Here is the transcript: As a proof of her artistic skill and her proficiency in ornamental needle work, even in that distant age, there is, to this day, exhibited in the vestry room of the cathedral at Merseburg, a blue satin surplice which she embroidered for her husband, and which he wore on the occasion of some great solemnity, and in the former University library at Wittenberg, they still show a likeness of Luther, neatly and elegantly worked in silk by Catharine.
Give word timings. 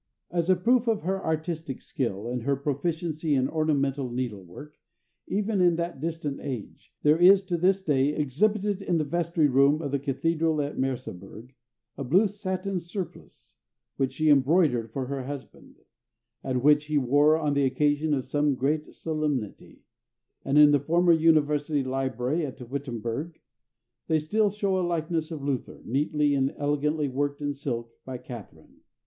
As 0.31 0.49
a 0.49 0.55
proof 0.55 0.87
of 0.87 1.03
her 1.03 1.23
artistic 1.23 1.79
skill 1.79 2.27
and 2.27 2.41
her 2.41 2.55
proficiency 2.55 3.35
in 3.35 3.47
ornamental 3.47 4.09
needle 4.09 4.43
work, 4.43 4.79
even 5.27 5.61
in 5.61 5.75
that 5.75 6.01
distant 6.01 6.39
age, 6.41 6.91
there 7.03 7.19
is, 7.19 7.43
to 7.45 7.55
this 7.55 7.83
day, 7.83 8.09
exhibited 8.15 8.81
in 8.81 8.97
the 8.97 9.03
vestry 9.03 9.47
room 9.47 9.79
of 9.79 9.91
the 9.91 9.99
cathedral 9.99 10.59
at 10.59 10.75
Merseburg, 10.79 11.53
a 11.99 12.03
blue 12.03 12.25
satin 12.25 12.79
surplice 12.79 13.57
which 13.97 14.13
she 14.13 14.31
embroidered 14.31 14.91
for 14.91 15.05
her 15.05 15.25
husband, 15.25 15.75
and 16.43 16.63
which 16.63 16.85
he 16.85 16.97
wore 16.97 17.37
on 17.37 17.53
the 17.53 17.65
occasion 17.65 18.15
of 18.15 18.25
some 18.25 18.55
great 18.55 18.91
solemnity, 18.95 19.83
and 20.43 20.57
in 20.57 20.71
the 20.71 20.79
former 20.79 21.11
University 21.13 21.83
library 21.83 22.43
at 22.43 22.67
Wittenberg, 22.71 23.39
they 24.07 24.17
still 24.17 24.49
show 24.49 24.79
a 24.79 24.81
likeness 24.81 25.29
of 25.29 25.43
Luther, 25.43 25.79
neatly 25.85 26.33
and 26.33 26.55
elegantly 26.57 27.07
worked 27.07 27.39
in 27.39 27.53
silk 27.53 27.93
by 28.03 28.17
Catharine. 28.17 28.77